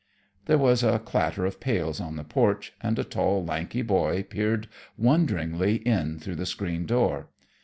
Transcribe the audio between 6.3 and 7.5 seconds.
the screen door.